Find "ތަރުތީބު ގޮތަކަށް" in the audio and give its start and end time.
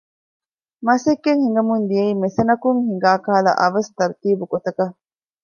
3.97-4.95